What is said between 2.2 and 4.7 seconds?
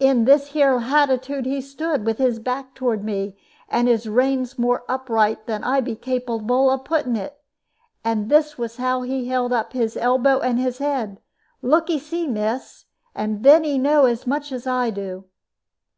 back toward me, and his reins